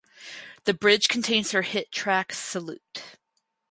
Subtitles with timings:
[0.63, 3.03] The Bridge contains her hit track "Salute".